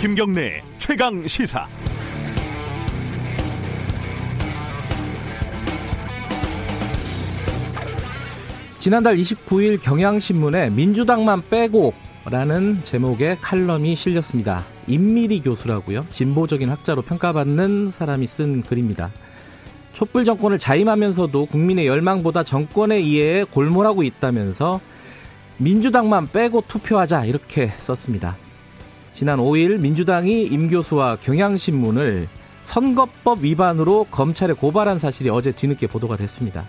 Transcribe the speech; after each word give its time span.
김경래 0.00 0.62
최강 0.78 1.26
시사. 1.26 1.66
지난달 8.78 9.16
29일 9.16 9.82
경향신문에 9.82 10.70
민주당만 10.70 11.42
빼고 11.50 11.94
라는 12.26 12.78
제목의 12.84 13.38
칼럼이 13.40 13.96
실렸습니다. 13.96 14.64
임미리 14.86 15.42
교수라고요. 15.42 16.06
진보적인 16.10 16.70
학자로 16.70 17.02
평가받는 17.02 17.90
사람이 17.90 18.28
쓴 18.28 18.62
글입니다. 18.62 19.10
촛불 19.94 20.24
정권을 20.24 20.58
자임하면서도 20.60 21.46
국민의 21.46 21.88
열망보다 21.88 22.44
정권의 22.44 23.04
이해에 23.04 23.42
골몰하고 23.42 24.04
있다면서 24.04 24.80
민주당만 25.56 26.28
빼고 26.28 26.62
투표하자 26.68 27.24
이렇게 27.24 27.72
썼습니다. 27.78 28.36
지난 29.18 29.40
5일 29.40 29.80
민주당이 29.80 30.44
임 30.44 30.68
교수와 30.70 31.16
경향신문을 31.16 32.28
선거법 32.62 33.42
위반으로 33.42 34.04
검찰에 34.12 34.52
고발한 34.52 35.00
사실이 35.00 35.28
어제 35.28 35.50
뒤늦게 35.50 35.88
보도가 35.88 36.16
됐습니다. 36.16 36.64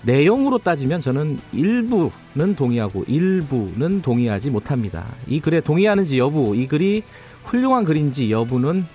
내용으로 0.00 0.56
따지면 0.56 1.02
저는 1.02 1.38
일부는 1.52 2.56
동의하고 2.56 3.04
일부는 3.06 4.00
동의하지 4.00 4.48
못합니다. 4.48 5.04
이 5.26 5.38
글에 5.40 5.60
동의하는지 5.60 6.18
여부, 6.18 6.56
이 6.56 6.66
글이 6.66 7.02
훌륭한 7.44 7.84
글인지 7.84 8.30
여부는 8.30 8.86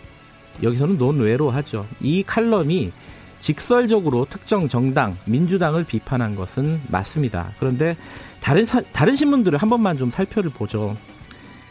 여기서는 0.64 0.98
논외로 0.98 1.52
하죠. 1.52 1.86
이 2.02 2.24
칼럼이 2.24 2.92
직설적으로 3.42 4.26
특정 4.28 4.68
정당, 4.68 5.16
민주당을 5.28 5.84
비판한 5.84 6.36
것은 6.36 6.82
맞습니다. 6.88 7.52
그런데 7.60 7.96
다른, 8.42 8.66
사, 8.66 8.82
다른 8.92 9.16
신문들을 9.16 9.60
한 9.60 9.70
번만 9.70 10.00
좀 10.00 10.10
살펴를 10.10 10.50
보죠. 10.50 10.98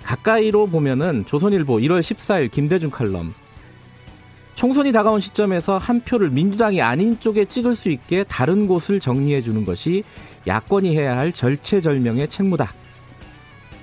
가까이로 0.05 0.67
보면은 0.67 1.25
조선일보 1.27 1.79
1월 1.79 2.01
14일 2.01 2.51
김대중 2.51 2.91
칼럼, 2.91 3.35
총선이 4.55 4.93
다가온 4.93 5.19
시점에서 5.19 5.79
한 5.79 6.01
표를 6.01 6.31
민주당이 6.31 6.81
아닌 6.81 7.19
쪽에 7.19 7.45
찍을 7.47 7.75
수 7.75 7.91
있게 7.91 8.25
다른 8.25 8.69
곳을 8.69 9.01
정리해 9.01 9.41
주는 9.41 9.65
것이 9.65 10.05
야권이 10.47 10.97
해야 10.97 11.17
할 11.17 11.33
절체절명의 11.33 12.29
책무다. 12.29 12.73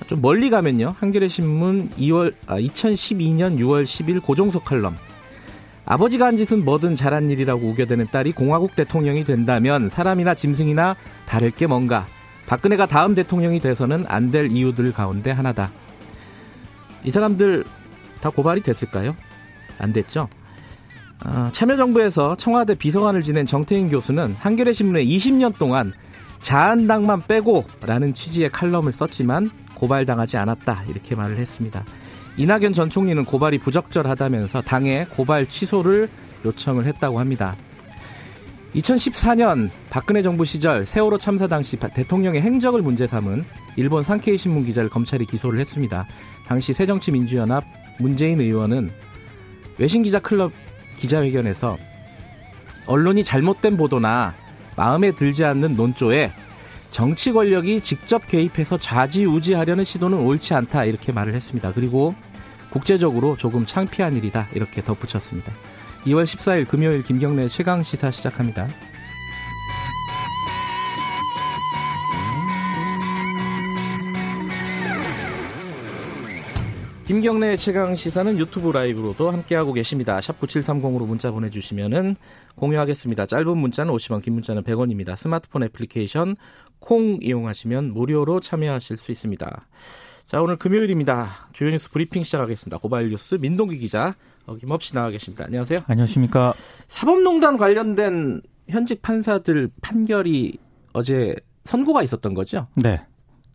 좀 0.08 0.22
멀리 0.22 0.50
가면요. 0.50 0.95
한겨레 1.00 1.28
신문 1.28 1.89
2월 1.91 2.33
아, 2.45 2.58
2012년 2.58 3.58
6월 3.58 3.83
10일 3.83 4.22
고종석 4.22 4.66
칼럼. 4.66 4.95
아버지가 5.85 6.28
한 6.28 6.38
짓은 6.38 6.63
뭐든 6.63 6.95
잘한 6.95 7.30
일이라고 7.31 7.67
우겨대는 7.67 8.08
딸이 8.11 8.31
공화국 8.33 8.75
대통령이 8.75 9.23
된다면 9.23 9.89
사람이나 9.89 10.35
짐승이나 10.35 10.95
다를 11.25 11.52
게 11.52 11.67
뭔가. 11.67 12.06
박근혜가 12.47 12.85
다음 12.85 13.16
대통령이 13.16 13.59
돼서는 13.59 14.06
안 14.08 14.31
될 14.31 14.52
이유들 14.52 14.94
가운데 14.94 15.31
하나다. 15.31 15.72
이 17.03 17.11
사람들 17.11 17.63
다 18.21 18.30
고발이 18.30 18.61
됐을까요? 18.61 19.16
안 19.80 19.94
됐죠? 19.94 20.30
어, 21.25 21.49
참여정부에서 21.53 22.35
청와대 22.35 22.73
비서관을 22.73 23.21
지낸 23.21 23.45
정태인 23.45 23.89
교수는 23.89 24.35
한겨레 24.39 24.73
신문에 24.73 25.05
20년 25.05 25.57
동안 25.57 25.94
자한당만 26.41 27.23
빼고라는 27.27 28.13
취지의 28.13 28.49
칼럼을 28.49 28.91
썼지만 28.91 29.52
고발당하지 29.75 30.38
않았다 30.38 30.85
이렇게 30.88 31.16
말을 31.16 31.38
했습니다. 31.38 31.83
이낙연 32.38 32.73
전 32.73 32.89
총리는 32.89 33.23
고발이 33.25 33.59
부적절하다면서 33.59 34.61
당에 34.61 35.05
고발 35.05 35.47
취소를 35.47 36.09
요청을 36.45 36.85
했다고 36.85 37.19
합니다. 37.19 37.55
2014년 38.75 39.69
박근혜 39.89 40.22
정부 40.22 40.45
시절 40.45 40.85
세월호 40.85 41.17
참사 41.17 41.47
당시 41.47 41.75
대통령의 41.77 42.41
행적을 42.41 42.81
문제 42.81 43.05
삼은 43.05 43.44
일본 43.75 44.02
산케이 44.02 44.38
신문 44.38 44.66
기자를 44.66 44.89
검찰이 44.89 45.25
기소를 45.25 45.59
했습니다. 45.59 46.07
당시 46.51 46.73
새정치민주연합 46.73 47.63
문재인 47.97 48.41
의원은 48.41 48.91
외신 49.78 50.01
기자 50.01 50.19
클럽 50.19 50.51
기자회견에서 50.97 51.78
언론이 52.88 53.23
잘못된 53.23 53.78
보도나 53.78 54.35
마음에 54.75 55.12
들지 55.12 55.45
않는 55.45 55.78
논조에 55.78 56.29
정치 56.89 57.31
권력이 57.31 57.79
직접 57.79 58.28
개입해서 58.28 58.78
좌지우지하려는 58.78 59.85
시도는 59.85 60.17
옳지 60.17 60.53
않다 60.53 60.84
이렇게 60.84 61.13
말을 61.13 61.35
했습니다. 61.35 61.72
그리고 61.72 62.16
국제적으로 62.69 63.38
조금 63.38 63.66
창피한 63.66 64.18
일이다 64.18 64.50
이렇게 64.53 64.83
덧붙였습니다. 64.83 65.53
2월 66.03 66.23
14일 66.23 66.68
금요일 66.68 67.01
김경래 67.01 67.47
최강 67.47 67.81
시사 67.81 68.12
시작합니다. 68.12 68.68
김경래 77.11 77.57
최강 77.57 77.94
시사는 77.94 78.39
유튜브 78.39 78.72
라이브로도 78.72 79.31
함께하고 79.31 79.73
계십니다. 79.73 80.22
샵 80.22 80.39
9730으로 80.39 81.05
문자 81.05 81.29
보내주시면 81.29 82.16
공유하겠습니다. 82.55 83.25
짧은 83.25 83.57
문자는 83.57 83.94
50원, 83.94 84.22
긴 84.23 84.35
문자는 84.35 84.63
100원입니다. 84.63 85.17
스마트폰 85.17 85.63
애플리케이션 85.63 86.38
콩 86.79 87.17
이용하시면 87.21 87.91
무료로 87.91 88.39
참여하실 88.39 88.95
수 88.95 89.11
있습니다. 89.11 89.67
자, 90.25 90.41
오늘 90.41 90.55
금요일입니다. 90.55 91.50
주요 91.51 91.69
뉴스 91.69 91.91
브리핑 91.91 92.23
시작하겠습니다. 92.23 92.77
고발 92.77 93.09
뉴스 93.09 93.35
민동기 93.35 93.77
기자 93.77 94.16
어김없이 94.45 94.94
나와 94.95 95.09
계십니다. 95.09 95.44
안녕하세요. 95.44 95.79
안녕하십니까. 95.88 96.53
사법농단 96.88 97.57
관련된 97.57 98.41
현직 98.69 99.01
판사들 99.01 99.69
판결이 99.81 100.57
어제 100.94 101.35
선고가 101.66 102.03
있었던 102.03 102.33
거죠? 102.33 102.67
네. 102.75 103.01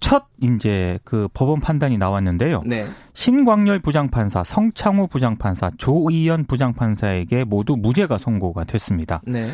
첫 0.01 0.27
이제 0.41 0.99
그 1.05 1.29
법원 1.33 1.61
판단이 1.61 1.99
나왔는데요. 1.99 2.63
네. 2.67 2.87
신광열 3.15 3.81
부장판사, 3.81 4.45
성창호 4.45 5.07
부장판사, 5.09 5.71
조의연 5.79 6.45
부장판사에게 6.45 7.45
모두 7.45 7.77
무죄가 7.77 8.19
선고가 8.19 8.65
됐습니다. 8.65 9.21
네. 9.27 9.51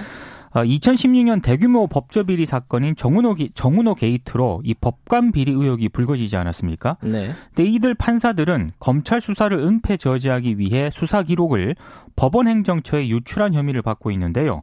2016년 0.60 1.38
아, 1.38 1.42
대규모 1.42 1.86
법조 1.86 2.24
비리 2.24 2.46
사건인 2.46 2.94
정운호, 2.94 3.36
정운호 3.54 3.94
게이트로 3.94 4.62
이 4.64 4.74
법관 4.74 5.32
비리 5.32 5.52
의혹이 5.52 5.88
불거지지 5.88 6.36
않았습니까? 6.36 6.98
네. 7.02 7.32
근데 7.54 7.70
이들 7.70 7.94
판사들은 7.94 8.72
검찰 8.78 9.20
수사를 9.20 9.56
은폐 9.58 9.96
저지하기 9.96 10.58
위해 10.58 10.91
수사 10.92 11.22
기록을 11.22 11.74
법원 12.16 12.48
행정처에 12.48 13.08
유출한 13.08 13.54
혐의를 13.54 13.82
받고 13.82 14.10
있는데요. 14.10 14.62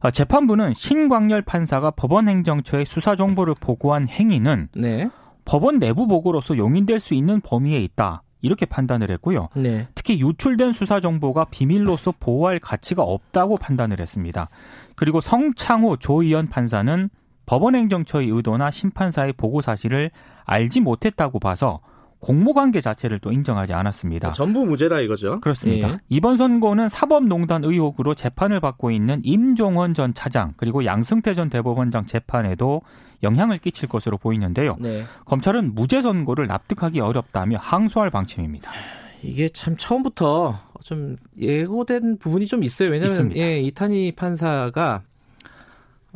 아, 0.00 0.10
재판부는 0.10 0.74
신광열 0.74 1.42
판사가 1.42 1.92
법원 1.92 2.28
행정처에 2.28 2.84
수사 2.84 3.16
정보를 3.16 3.54
보고한 3.58 4.08
행위는 4.08 4.68
네. 4.74 5.08
법원 5.44 5.78
내부 5.78 6.06
보고로서 6.06 6.56
용인될 6.56 7.00
수 7.00 7.14
있는 7.14 7.40
범위에 7.40 7.78
있다. 7.78 8.22
이렇게 8.42 8.66
판단을 8.66 9.10
했고요. 9.12 9.48
네. 9.54 9.88
특히 10.02 10.18
유출된 10.18 10.72
수사 10.72 10.98
정보가 10.98 11.44
비밀로서 11.44 12.12
보호할 12.18 12.58
가치가 12.58 13.04
없다고 13.04 13.56
판단을 13.56 14.00
했습니다. 14.00 14.48
그리고 14.96 15.20
성창호 15.20 15.98
조의연 15.98 16.48
판사는 16.48 17.08
법원 17.46 17.76
행정처의 17.76 18.28
의도나 18.28 18.72
심판사의 18.72 19.34
보고 19.34 19.60
사실을 19.60 20.10
알지 20.44 20.80
못했다고 20.80 21.38
봐서 21.38 21.78
공모관계 22.18 22.80
자체를 22.80 23.20
또 23.20 23.30
인정하지 23.30 23.74
않았습니다. 23.74 24.32
전부 24.32 24.66
무죄다 24.66 24.98
이거죠? 25.00 25.40
그렇습니다. 25.40 25.88
예. 25.88 25.98
이번 26.08 26.36
선고는 26.36 26.88
사법농단 26.88 27.62
의혹으로 27.62 28.14
재판을 28.14 28.58
받고 28.58 28.90
있는 28.90 29.20
임종원 29.22 29.94
전 29.94 30.14
차장 30.14 30.54
그리고 30.56 30.84
양승태 30.84 31.34
전 31.34 31.48
대법원장 31.48 32.06
재판에도 32.06 32.82
영향을 33.22 33.58
끼칠 33.58 33.88
것으로 33.88 34.18
보이는데요. 34.18 34.76
네. 34.80 35.04
검찰은 35.26 35.76
무죄 35.76 36.02
선고를 36.02 36.48
납득하기 36.48 36.98
어렵다며 36.98 37.58
항소할 37.60 38.10
방침입니다. 38.10 38.72
이게 39.22 39.48
참 39.48 39.76
처음부터 39.76 40.58
좀 40.82 41.16
예고된 41.38 42.18
부분이 42.18 42.46
좀 42.46 42.64
있어요. 42.64 42.90
왜냐하면 42.90 43.36
예, 43.36 43.58
이탄희 43.60 44.12
판사가 44.12 45.02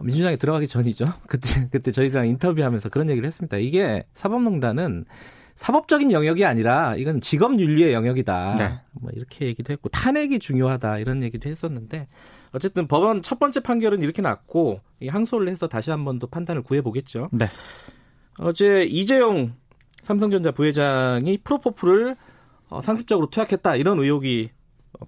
민주당에 0.02 0.36
들어가기 0.36 0.66
전이죠. 0.68 1.06
그때 1.26 1.68
그때 1.70 1.90
저희랑 1.92 2.26
인터뷰하면서 2.28 2.88
그런 2.88 3.08
얘기를 3.08 3.26
했습니다. 3.26 3.56
이게 3.58 4.04
사법농단은 4.12 5.04
사법적인 5.54 6.12
영역이 6.12 6.44
아니라 6.44 6.96
이건 6.96 7.20
직업 7.22 7.58
윤리의 7.58 7.94
영역이다. 7.94 8.56
네. 8.56 8.78
뭐 8.92 9.10
이렇게 9.14 9.46
얘기도 9.46 9.72
했고 9.72 9.88
탄핵이 9.88 10.38
중요하다 10.38 10.98
이런 10.98 11.22
얘기도 11.22 11.48
했었는데 11.48 12.08
어쨌든 12.52 12.86
법원 12.86 13.22
첫 13.22 13.38
번째 13.38 13.60
판결은 13.60 14.02
이렇게 14.02 14.20
났고 14.20 14.80
항소를 15.08 15.48
해서 15.48 15.66
다시 15.66 15.90
한 15.90 16.04
번 16.04 16.18
더 16.18 16.26
판단을 16.26 16.62
구해 16.62 16.82
보겠죠. 16.82 17.30
네. 17.32 17.48
어제 18.38 18.82
이재용 18.82 19.54
삼성전자 20.02 20.50
부회장이 20.50 21.38
프로포프를 21.38 22.16
어, 22.68 22.82
상습적으로 22.82 23.28
투약했다 23.30 23.76
이런 23.76 23.98
의혹이 23.98 24.50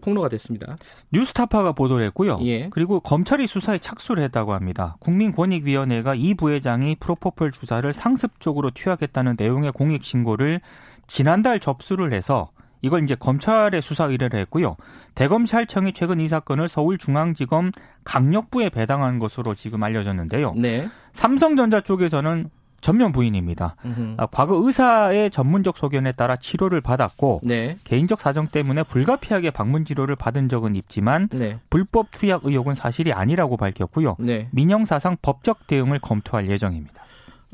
폭로가 0.01 0.29
됐습니다. 0.29 0.77
뉴스타파가 1.13 1.73
보도를 1.73 2.05
했고요. 2.07 2.39
예. 2.43 2.69
그리고 2.71 3.01
검찰이 3.01 3.47
수사에 3.47 3.79
착수를 3.79 4.23
했다고 4.25 4.53
합니다. 4.53 4.97
국민권익위원회가 5.01 6.15
이 6.15 6.35
부회장이 6.35 6.97
프로포폴 6.97 7.53
주사를 7.53 7.91
상습적으로 7.93 8.71
투약했다는 8.71 9.37
내용의 9.39 9.73
공익 9.73 10.05
신고를 10.05 10.61
지난달 11.07 11.59
접수를 11.59 12.13
해서 12.13 12.51
이걸 12.83 13.03
이제 13.03 13.15
검찰에 13.15 13.81
수사 13.81 14.05
의뢰를 14.05 14.39
했고요. 14.41 14.77
대검찰청이 15.15 15.95
최근 15.95 16.21
이 16.21 16.29
사건을 16.29 16.69
서울중앙지검 16.69 17.73
강력부에 18.05 18.69
배당한 18.69 19.19
것으로 19.19 19.55
지금 19.55 19.83
알려졌는데요. 19.83 20.55
네. 20.55 20.89
삼성전자 21.13 21.81
쪽에서는 21.81 22.51
전면 22.81 23.13
부인입니다. 23.13 23.77
아, 24.17 24.27
과거 24.27 24.55
의사의 24.65 25.31
전문적 25.31 25.77
소견에 25.77 26.13
따라 26.13 26.37
치료를 26.37 26.81
받았고 26.81 27.41
네. 27.43 27.77
개인적 27.85 28.21
사정 28.21 28.49
때문에 28.49 28.85
불가피하게 28.85 29.51
방문 29.51 29.85
치료를 29.85 30.17
받은 30.17 30.49
적은 30.49 30.75
있지만 30.77 31.29
네. 31.29 31.59
불법 31.71 32.11
투약 32.13 32.45
의혹은 32.45 32.75
사실이 32.75 33.13
아니라고 33.13 33.57
밝혔고요. 33.57 34.17
네. 34.21 34.49
민영사상 34.53 35.17
법적 35.23 35.67
대응을 35.67 35.99
검토할 35.99 36.49
예정입니다. 36.49 37.03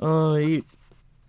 어, 0.03 0.38
이 0.41 0.62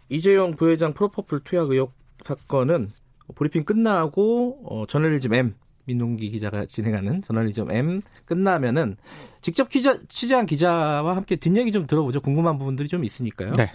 이재용 0.09 0.56
부회장 0.56 0.94
프로퍼플 0.94 1.41
투약 1.44 1.69
의혹 1.69 1.94
사건은 2.24 2.89
브리핑 3.36 3.63
끝나고 3.63 4.59
어, 4.65 4.86
저널리즘 4.88 5.33
M 5.33 5.56
민동기 5.85 6.29
기자가 6.29 6.65
진행하는 6.65 7.21
저널리즘 7.21 7.71
M 7.71 8.01
끝나면은 8.25 8.97
직접 9.41 9.69
기자, 9.69 9.97
취재한 10.07 10.45
기자와 10.45 11.15
함께 11.15 11.35
뒷얘기 11.35 11.71
좀 11.71 11.87
들어보죠. 11.87 12.21
궁금한 12.21 12.57
부분들이 12.57 12.87
좀 12.87 13.03
있으니까요. 13.03 13.53
네. 13.53 13.71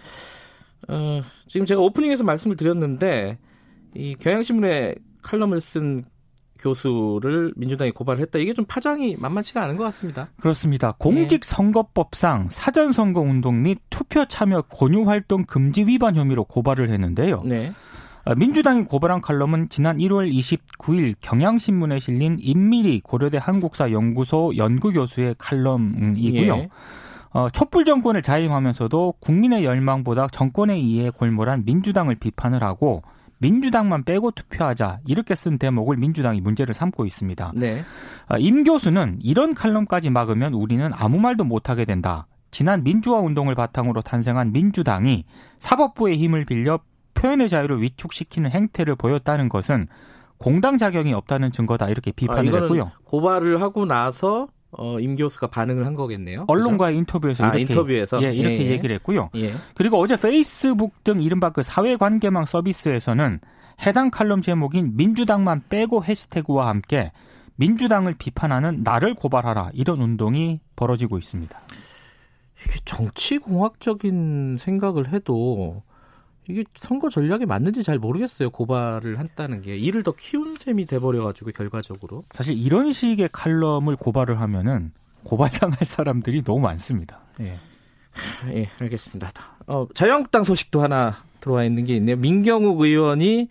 어, 0.88 1.22
지금 1.46 1.66
제가 1.66 1.80
오프닝에서 1.80 2.24
말씀을 2.24 2.56
드렸는데 2.56 3.38
이 3.94 4.14
경향신문에 4.18 4.94
칼럼을 5.22 5.60
쓴 5.60 6.04
교수를 6.60 7.52
민주당이 7.56 7.90
고발했다. 7.92 8.38
이게 8.38 8.52
좀 8.52 8.64
파장이 8.66 9.16
만만치가 9.18 9.62
않은 9.62 9.76
것 9.76 9.84
같습니다. 9.84 10.28
그렇습니다. 10.40 10.92
공직선거법상 10.98 12.48
사전선거 12.50 13.20
운동 13.20 13.62
및 13.62 13.78
투표 13.88 14.26
참여 14.26 14.62
권유 14.62 15.08
활동 15.08 15.44
금지 15.44 15.84
위반 15.84 16.16
혐의로 16.16 16.44
고발을 16.44 16.90
했는데요. 16.90 17.42
네. 17.44 17.72
아, 18.24 18.34
민주당이 18.34 18.84
고발한 18.84 19.20
칼럼은 19.20 19.68
지난 19.68 19.98
1월 19.98 20.30
29일 20.32 21.14
경향신문에 21.20 21.98
실린 22.00 22.36
임미리 22.40 23.00
고려대 23.00 23.38
한국사 23.40 23.92
연구소 23.92 24.56
연구교수의 24.56 25.36
칼럼이고요. 25.38 26.54
예. 26.56 26.68
어, 27.32 27.48
촛불 27.48 27.84
정권을 27.84 28.22
자임하면서도 28.22 29.14
국민의 29.20 29.64
열망보다 29.64 30.28
정권의 30.28 30.82
이해에 30.82 31.10
골몰한 31.10 31.64
민주당을 31.64 32.16
비판을 32.16 32.62
하고 32.62 33.02
민주당만 33.38 34.04
빼고 34.04 34.32
투표하자 34.32 35.00
이렇게 35.06 35.34
쓴 35.34 35.56
대목을 35.56 35.96
민주당이 35.96 36.40
문제를 36.40 36.74
삼고 36.74 37.06
있습니다. 37.06 37.52
네. 37.54 37.82
아, 38.28 38.36
임 38.38 38.64
교수는 38.64 39.18
이런 39.22 39.54
칼럼까지 39.54 40.10
막으면 40.10 40.52
우리는 40.54 40.90
아무 40.92 41.18
말도 41.18 41.44
못하게 41.44 41.84
된다. 41.84 42.26
지난 42.50 42.82
민주화 42.82 43.20
운동을 43.20 43.54
바탕으로 43.54 44.02
탄생한 44.02 44.52
민주당이 44.52 45.24
사법부의 45.58 46.18
힘을 46.18 46.44
빌려 46.44 46.80
표현의 47.20 47.48
자유를 47.48 47.82
위축시키는 47.82 48.50
행태를 48.50 48.96
보였다는 48.96 49.48
것은 49.48 49.88
공당 50.38 50.78
자격이 50.78 51.12
없다는 51.12 51.50
증거다 51.50 51.90
이렇게 51.90 52.12
비판을 52.12 52.54
아, 52.54 52.62
했고요. 52.62 52.92
고발을 53.04 53.60
하고 53.60 53.84
나서 53.84 54.48
어, 54.70 54.98
임 55.00 55.16
교수가 55.16 55.48
반응을 55.48 55.84
한 55.84 55.94
거겠네요. 55.94 56.44
언론과의 56.48 56.94
그렇죠? 56.94 56.98
인터뷰에서 56.98 57.44
아, 57.44 57.48
이렇게 57.48 57.60
인터뷰에서 57.60 58.22
예, 58.22 58.32
이렇게 58.32 58.66
예, 58.66 58.70
얘기를 58.70 58.94
했고요. 58.96 59.28
예. 59.34 59.54
그리고 59.74 59.98
어제 59.98 60.16
페이스북 60.16 61.04
등 61.04 61.20
이른바 61.20 61.50
그 61.50 61.62
사회관계망 61.62 62.46
서비스에서는 62.46 63.40
해당 63.84 64.10
칼럼 64.10 64.40
제목인 64.40 64.96
민주당만 64.96 65.64
빼고 65.68 66.04
해시태그와 66.04 66.68
함께 66.68 67.12
민주당을 67.56 68.14
비판하는 68.14 68.82
나를 68.82 69.14
고발하라 69.14 69.70
이런 69.74 70.00
운동이 70.00 70.60
벌어지고 70.76 71.18
있습니다. 71.18 71.58
이게 72.64 72.78
정치공학적인 72.84 74.56
생각을 74.58 75.12
해도 75.12 75.82
이게 76.50 76.64
선거 76.74 77.08
전략이 77.08 77.46
맞는지 77.46 77.82
잘 77.82 77.98
모르겠어요. 77.98 78.50
고발을 78.50 79.18
한다는 79.18 79.62
게 79.62 79.76
일을 79.76 80.02
더 80.02 80.12
키운 80.12 80.54
셈이 80.54 80.86
돼버려 80.86 81.24
가지고 81.24 81.50
결과적으로 81.52 82.24
사실 82.32 82.56
이런 82.56 82.92
식의 82.92 83.30
칼럼을 83.32 83.96
고발을 83.96 84.40
하면은 84.40 84.92
고발당할 85.24 85.78
사람들이 85.84 86.42
너무 86.42 86.60
많습니다. 86.60 87.20
예, 87.40 87.56
예 88.48 88.68
알겠습니다. 88.80 89.30
어, 89.66 89.86
자유한국당 89.94 90.44
소식도 90.44 90.82
하나 90.82 91.22
들어와 91.40 91.64
있는 91.64 91.84
게 91.84 91.96
있네요. 91.96 92.16
민경욱 92.16 92.80
의원이 92.80 93.48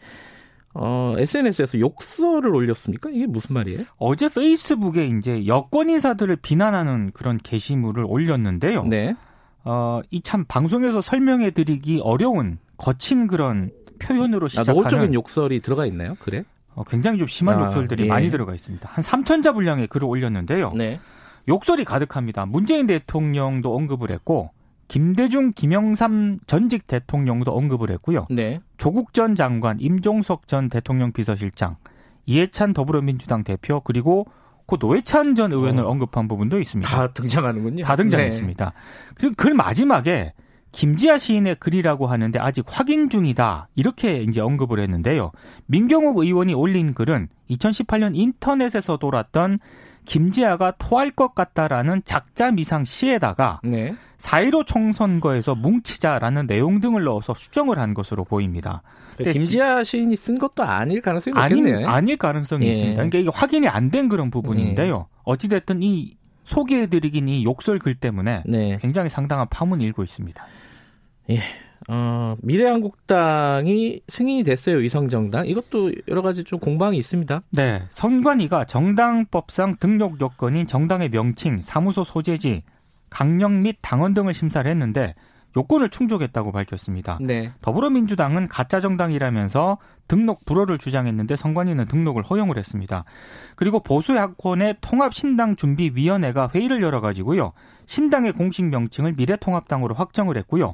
어, 0.74 1.16
SNS에서 1.18 1.80
욕설을 1.80 2.54
올렸습니까? 2.54 3.10
이게 3.10 3.26
무슨 3.26 3.54
말이에요? 3.56 3.80
어제 3.98 4.30
페이스북에 4.30 5.08
이제 5.08 5.48
여권 5.48 5.90
인사들을 5.90 6.36
비난하는 6.38 7.12
그런 7.14 7.38
게시물을 7.38 8.06
올렸는데요. 8.08 8.84
네. 8.86 9.16
어, 9.64 10.02
이 10.12 10.22
참 10.22 10.46
방송에서 10.48 11.02
설명해 11.02 11.52
드리기 11.52 12.02
어려운 12.04 12.60
거친 12.80 13.28
그런 13.28 13.72
표현으로 14.00 14.46
아, 14.46 14.50
시작하는 14.50 14.74
노골적인 14.74 15.14
욕설이 15.14 15.60
들어가 15.60 15.86
있나요? 15.86 16.16
그래? 16.20 16.44
어, 16.74 16.84
굉장히 16.86 17.20
좀 17.20 17.28
심한 17.28 17.60
아, 17.60 17.66
욕설들이 17.66 18.04
예. 18.04 18.08
많이 18.08 18.32
들어가 18.32 18.56
있습니다. 18.56 18.90
한 18.92 19.04
3천 19.04 19.44
자 19.44 19.52
분량의 19.52 19.88
글을 19.88 20.08
올렸는데요. 20.08 20.72
네. 20.74 21.00
욕설이 21.48 21.84
가득합니다. 21.84 22.46
문재인 22.46 22.88
대통령도 22.88 23.76
언급을 23.76 24.12
했고 24.12 24.52
김대중, 24.88 25.52
김영삼 25.54 26.40
전직 26.48 26.88
대통령도 26.88 27.52
언급을 27.52 27.92
했고요. 27.92 28.28
네. 28.30 28.60
조국 28.78 29.14
전 29.14 29.36
장관, 29.36 29.80
임종석 29.80 30.48
전 30.48 30.70
대통령 30.70 31.12
비서실장, 31.12 31.76
이해찬 32.26 32.74
더불어민주당 32.74 33.44
대표 33.44 33.82
그리고 33.82 34.26
고 34.66 34.78
노회찬 34.80 35.36
전 35.36 35.52
의원을 35.52 35.84
어. 35.84 35.90
언급한 35.90 36.28
부분도 36.28 36.60
있습니다. 36.60 36.90
다 36.90 37.12
등장하는군요. 37.12 37.84
다 37.84 37.96
등장했습니다. 37.96 38.66
네. 38.66 38.72
그리고 39.16 39.36
글 39.36 39.54
마지막에 39.54 40.34
김지아 40.72 41.18
시인의 41.18 41.56
글이라고 41.56 42.08
하는데 42.08 42.38
아직 42.40 42.64
확인 42.68 43.10
중이다. 43.10 43.70
이렇게 43.76 44.22
이제 44.22 44.40
언급을 44.42 44.80
했는데요. 44.80 45.32
민경욱 45.66 46.18
의원이 46.18 46.54
올린 46.54 46.94
글은 46.94 47.28
2018년 47.50 48.12
인터넷에서 48.16 48.98
돌았던 48.98 49.60
김지아가 50.06 50.74
토할 50.80 51.12
것 51.12 51.36
같다라는 51.36 52.02
작자 52.06 52.52
미상 52.52 52.84
시에다가 52.84 53.60
네. 53.64 53.96
4.15 54.18 54.66
총선거에서 54.66 55.56
뭉치자라는 55.56 56.48
내용 56.48 56.80
등을 56.82 57.04
넣어서 57.04 57.34
수정을 57.34 57.80
한 57.80 57.94
것으로 57.94 58.24
보입니다. 58.24 58.82
김지아 59.18 59.84
시인이 59.84 60.16
쓴 60.16 60.40
것도 60.40 60.64
아닐 60.64 61.02
가능성이. 61.02 61.36
아닐, 61.38 61.86
아닐 61.86 62.18
가능성이 62.18 62.68
예. 62.68 62.70
있습니다. 62.72 62.96
그러니까 62.96 63.18
이게 63.20 63.30
확인이 63.34 63.68
안 63.68 63.92
된 63.92 64.08
그런 64.08 64.32
부분인데요. 64.32 65.08
예. 65.10 65.20
어찌됐든 65.26 65.84
이 65.84 66.16
소개해드리긴 66.50 67.28
이 67.30 67.44
욕설 67.44 67.78
글 67.78 67.94
때문에 67.94 68.44
네. 68.46 68.80
굉장히 68.82 69.10
상당한 69.10 69.48
파문이 69.50 69.84
일고 69.84 70.04
있습니다. 70.04 70.44
예. 71.30 71.40
어, 71.88 72.36
미래한국당이 72.42 74.02
승인이 74.08 74.44
됐어요, 74.44 74.78
위성정당. 74.78 75.46
이것도 75.48 75.92
여러 76.08 76.22
가지 76.22 76.44
좀 76.44 76.60
공방이 76.60 76.98
있습니다. 76.98 77.42
네. 77.52 77.84
선관위가 77.90 78.66
정당법상 78.66 79.76
등록 79.80 80.20
요건인 80.20 80.66
정당의 80.66 81.10
명칭, 81.10 81.62
사무소 81.62 82.04
소재지, 82.04 82.64
강령 83.10 83.62
및 83.62 83.78
당원 83.82 84.14
등을 84.14 84.34
심사를 84.34 84.70
했는데 84.70 85.14
요건을 85.56 85.90
충족했다고 85.90 86.52
밝혔습니다. 86.52 87.20
네. 87.22 87.52
더불어민주당은 87.62 88.48
가짜 88.48 88.82
정당이라면서 88.82 89.78
등록 90.10 90.44
불허를 90.46 90.80
주장했는데 90.80 91.38
선관위는 91.38 91.86
등록을 91.86 92.24
허용을 92.24 92.58
했습니다. 92.58 93.06
그리고 93.56 93.80
보수 93.80 94.18
야권의 94.18 94.78
통합신당준비위원회가 94.82 96.50
회의를 96.54 96.82
열어가지고요. 96.82 97.54
신당의 97.86 98.34
공식 98.34 98.66
명칭을 98.66 99.14
미래통합당으로 99.14 99.96
확정을 99.96 100.36
했고요. 100.38 100.74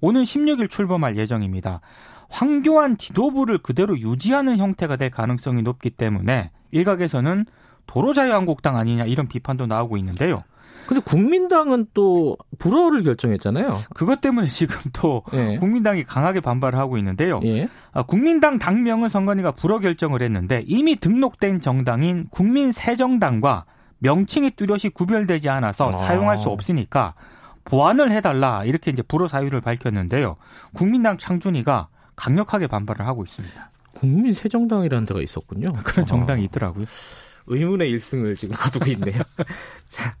오는 0.00 0.22
16일 0.22 0.70
출범할 0.70 1.18
예정입니다. 1.18 1.80
황교안 2.28 2.96
지도부를 2.96 3.58
그대로 3.58 3.98
유지하는 3.98 4.56
형태가 4.56 4.96
될 4.96 5.10
가능성이 5.10 5.62
높기 5.62 5.90
때문에 5.90 6.50
일각에서는 6.70 7.44
도로자유한국당 7.86 8.76
아니냐 8.76 9.04
이런 9.04 9.28
비판도 9.28 9.66
나오고 9.66 9.96
있는데요. 9.98 10.42
근데 10.86 11.02
국민당은 11.02 11.86
또 11.94 12.36
불허를 12.58 13.02
결정했잖아요. 13.02 13.76
그것 13.94 14.20
때문에 14.20 14.46
지금 14.48 14.76
또 14.92 15.22
예. 15.32 15.56
국민당이 15.58 16.04
강하게 16.04 16.40
반발을 16.40 16.78
하고 16.78 16.96
있는데요. 16.98 17.40
예. 17.44 17.68
아, 17.92 18.02
국민당 18.04 18.58
당명은 18.58 19.08
선관위가 19.08 19.52
불허 19.52 19.80
결정을 19.80 20.22
했는데 20.22 20.62
이미 20.66 20.96
등록된 20.96 21.60
정당인 21.60 22.28
국민새정당과 22.30 23.64
명칭이 23.98 24.52
뚜렷이 24.52 24.90
구별되지 24.90 25.48
않아서 25.48 25.90
아. 25.90 25.96
사용할 25.96 26.38
수 26.38 26.50
없으니까 26.50 27.14
보완을 27.64 28.12
해달라 28.12 28.64
이렇게 28.64 28.92
이제 28.92 29.02
불허 29.02 29.26
사유를 29.26 29.60
밝혔는데요. 29.60 30.36
국민당 30.72 31.18
창준이가 31.18 31.88
강력하게 32.14 32.68
반발을 32.68 33.06
하고 33.06 33.24
있습니다. 33.24 33.70
국민새정당이라는 33.94 35.06
데가 35.06 35.20
있었군요. 35.20 35.72
그런 35.84 36.06
정당이 36.06 36.44
있더라고요. 36.44 36.84
의문의 37.46 37.92
1승을 37.94 38.36
지금 38.36 38.56
거두고 38.56 38.90
있네요. 38.92 39.22
자, 39.88 40.14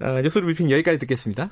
어, 0.00 0.20
뉴스 0.22 0.40
브리핑 0.40 0.70
여기까지 0.70 0.98
듣겠습니다. 0.98 1.50